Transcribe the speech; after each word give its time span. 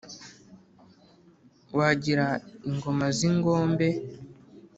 wagira 1.77 2.25
ingoma 2.69 3.05
z’ingombe 3.17 3.89